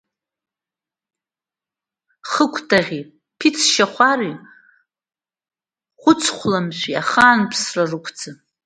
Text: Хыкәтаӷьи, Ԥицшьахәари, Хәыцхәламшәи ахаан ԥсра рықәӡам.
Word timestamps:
Хыкәтаӷьи, 2.31 3.01
Ԥицшьахәари, 3.37 4.33
Хәыцхәламшәи 6.01 6.99
ахаан 7.01 7.39
ԥсра 7.49 7.83
рықәӡам. 7.89 8.35